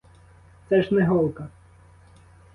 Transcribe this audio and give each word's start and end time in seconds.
Це 0.69 0.81
ж 0.81 0.93
не 0.95 1.05
голка! 1.05 1.47